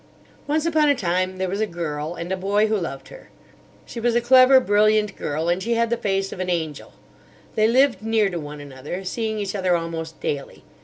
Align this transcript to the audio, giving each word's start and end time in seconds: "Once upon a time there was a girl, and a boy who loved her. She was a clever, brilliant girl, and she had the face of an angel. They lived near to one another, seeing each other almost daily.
"Once 0.47 0.65
upon 0.65 0.89
a 0.89 0.95
time 0.95 1.37
there 1.37 1.47
was 1.47 1.61
a 1.61 1.67
girl, 1.67 2.15
and 2.15 2.31
a 2.31 2.35
boy 2.35 2.65
who 2.65 2.75
loved 2.75 3.09
her. 3.09 3.29
She 3.85 3.99
was 3.99 4.15
a 4.15 4.19
clever, 4.19 4.59
brilliant 4.59 5.15
girl, 5.15 5.47
and 5.47 5.61
she 5.61 5.75
had 5.75 5.91
the 5.91 5.95
face 5.95 6.31
of 6.33 6.39
an 6.39 6.49
angel. 6.49 6.93
They 7.53 7.67
lived 7.67 8.01
near 8.01 8.27
to 8.31 8.39
one 8.39 8.59
another, 8.59 9.03
seeing 9.03 9.37
each 9.37 9.53
other 9.53 9.75
almost 9.77 10.19
daily. 10.19 10.63